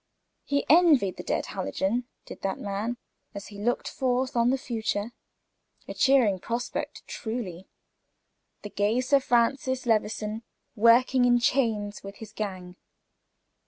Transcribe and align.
He 0.43 0.65
envied 0.67 1.17
the 1.17 1.23
dead 1.23 1.45
Hallijohn, 1.45 2.05
did 2.25 2.41
that 2.41 2.57
man, 2.59 2.97
as 3.35 3.49
he 3.49 3.59
looked 3.59 3.87
forth 3.87 4.35
on 4.35 4.49
the 4.49 4.57
future. 4.57 5.11
A 5.87 5.93
cheering 5.93 6.39
prospect 6.39 7.05
truly! 7.07 7.67
The 8.63 8.71
gay 8.71 8.99
Sir 9.01 9.19
Francis 9.19 9.85
Levison 9.85 10.41
working 10.75 11.25
in 11.25 11.37
chains 11.37 12.01
with 12.03 12.15
his 12.15 12.33
gang! 12.33 12.77